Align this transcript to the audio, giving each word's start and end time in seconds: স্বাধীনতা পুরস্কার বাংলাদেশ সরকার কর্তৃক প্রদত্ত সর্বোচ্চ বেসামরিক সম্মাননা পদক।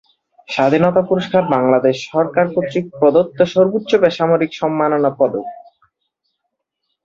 স্বাধীনতা 0.49 1.01
পুরস্কার 1.01 1.43
বাংলাদেশ 1.55 1.95
সরকার 2.11 2.45
কর্তৃক 2.55 2.85
প্রদত্ত 2.99 3.39
সর্বোচ্চ 3.53 3.91
বেসামরিক 4.03 4.51
সম্মাননা 4.53 5.11
পদক। 5.19 5.45